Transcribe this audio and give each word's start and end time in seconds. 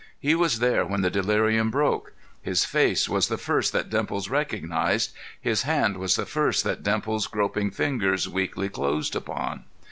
He 0.19 0.33
was 0.33 0.57
there 0.57 0.83
when 0.83 1.01
the 1.01 1.11
delirium 1.11 1.69
broke; 1.69 2.13
his 2.41 2.65
face 2.65 3.07
was 3.07 3.27
the 3.27 3.37
first 3.37 3.71
that 3.73 3.91
Dimples 3.91 4.29
recognized; 4.31 5.11
his 5.39 5.61
hand 5.61 5.97
was 5.97 6.15
the 6.15 6.25
first 6.25 6.63
that 6.63 6.81
Dimples's 6.81 7.27
groping 7.27 7.69
fingers 7.69 8.27
weakly 8.27 8.67
closed 8.67 9.15
upon. 9.15 9.65